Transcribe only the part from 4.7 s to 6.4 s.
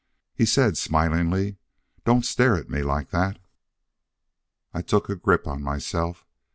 I took a grip on myself.